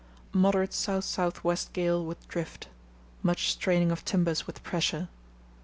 —Moderate 0.33 0.73
south 0.73 1.03
south 1.03 1.43
west 1.43 1.73
gale 1.73 2.03
with 2.03 2.27
drift. 2.27 2.67
Much 3.21 3.51
straining 3.51 3.91
of 3.91 4.03
timbers 4.03 4.47
with 4.47 4.63
pressure. 4.63 5.09